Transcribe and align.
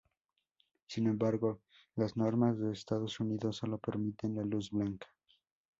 Sin 0.87 1.05
embargo, 1.05 1.61
las 1.95 2.17
normas 2.17 2.57
de 2.57 2.73
Estados 2.73 3.19
Unidos 3.19 3.57
sólo 3.57 3.77
permiten 3.77 4.35
la 4.35 4.43
luz 4.43 4.71
blanca. 4.71 5.05